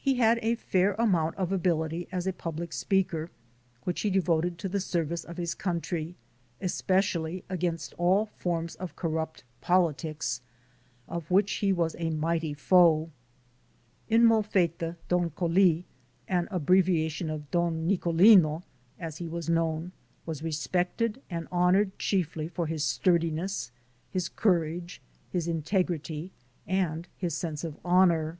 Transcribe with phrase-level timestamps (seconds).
[0.00, 3.30] He had a fair amount of ability as a public speaker,
[3.84, 6.16] which he devoted to the service of his country,
[6.60, 10.40] especially against all 14 THE SOUL OF AN IMMIGRANT forms of corrupt politics,
[11.06, 13.12] of which he was a mighty foe.
[14.08, 15.84] In Molfetta, Don Coli
[16.26, 18.64] (an abbreviation of Don Nicolino)
[18.98, 19.92] as he was known,
[20.26, 23.70] was respected and honored chiefly for his sturdiness,
[24.10, 25.00] his courage,
[25.30, 26.32] his integrity
[26.66, 28.38] and his sense of honor.